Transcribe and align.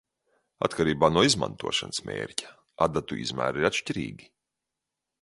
Atkarībā 0.67 1.09
no 1.17 1.25
izmantošanas 1.27 2.03
mērķa, 2.09 2.51
adatu 2.89 3.23
izmēri 3.27 3.65
ir 3.65 3.73
atšķirīgi. 3.73 4.33